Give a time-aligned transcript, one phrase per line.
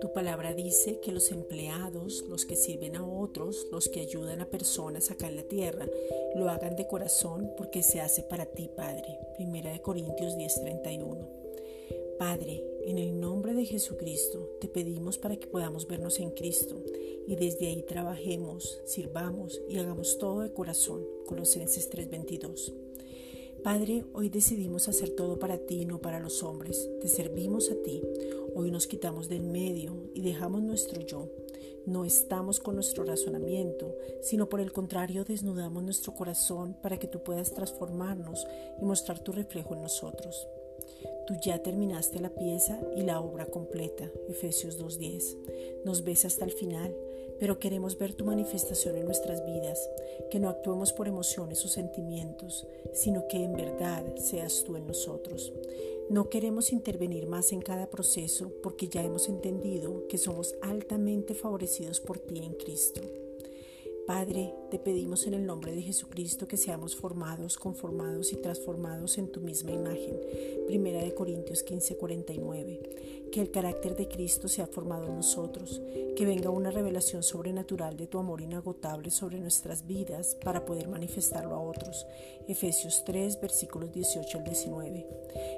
[0.00, 4.50] Tu palabra dice que los empleados, los que sirven a otros, los que ayudan a
[4.50, 5.86] personas acá en la tierra,
[6.34, 9.18] lo hagan de corazón porque se hace para ti, Padre.
[9.36, 11.28] Primera de Corintios 10:31.
[12.18, 16.82] Padre, en el nombre de Jesucristo te pedimos para que podamos vernos en Cristo
[17.26, 21.06] y desde ahí trabajemos, sirvamos y hagamos todo de corazón.
[21.26, 22.72] Colosenses 3:22.
[23.66, 26.88] Padre, hoy decidimos hacer todo para ti, no para los hombres.
[27.00, 28.00] Te servimos a ti.
[28.54, 31.28] Hoy nos quitamos del medio y dejamos nuestro yo.
[31.84, 37.24] No estamos con nuestro razonamiento, sino por el contrario desnudamos nuestro corazón para que tú
[37.24, 38.46] puedas transformarnos
[38.80, 40.46] y mostrar tu reflejo en nosotros.
[41.26, 45.84] Tú ya terminaste la pieza y la obra completa, Efesios 2.10.
[45.84, 46.94] Nos ves hasta el final
[47.38, 49.90] pero queremos ver tu manifestación en nuestras vidas,
[50.30, 55.52] que no actuemos por emociones o sentimientos, sino que en verdad seas tú en nosotros.
[56.08, 62.00] No queremos intervenir más en cada proceso porque ya hemos entendido que somos altamente favorecidos
[62.00, 63.00] por ti en Cristo.
[64.06, 69.32] Padre, te pedimos en el nombre de Jesucristo que seamos formados, conformados y transformados en
[69.32, 70.16] tu misma imagen.
[70.68, 73.30] Primera de Corintios 15:49.
[73.32, 75.82] Que el carácter de Cristo sea formado en nosotros,
[76.14, 81.56] que venga una revelación sobrenatural de tu amor inagotable sobre nuestras vidas para poder manifestarlo
[81.56, 82.06] a otros.
[82.46, 85.06] Efesios 3, versículos 18 al 19.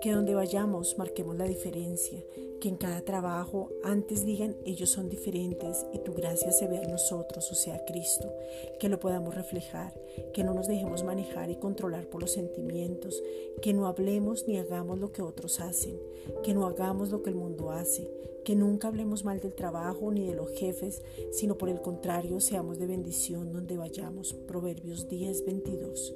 [0.00, 2.18] Que donde vayamos marquemos la diferencia,
[2.60, 6.90] que en cada trabajo antes digan ellos son diferentes y tu gracia se vea en
[6.90, 8.32] nosotros, o sea, Cristo,
[8.78, 9.92] que lo podamos reflejar,
[10.32, 13.22] que no nos dejemos manejar y controlar por los sentimientos,
[13.62, 15.98] que no hablemos ni hagamos lo que otros hacen,
[16.42, 18.10] que no hagamos lo que el mundo hace,
[18.44, 22.78] que nunca hablemos mal del trabajo ni de los jefes, sino por el contrario seamos
[22.78, 24.32] de bendición donde vayamos.
[24.32, 26.14] Proverbios 10, 22.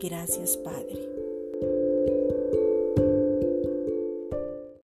[0.00, 1.87] Gracias Padre.